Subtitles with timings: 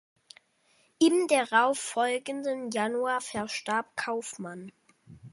[0.97, 4.71] Im darauf folgenden Januar verstarb Kauffmann.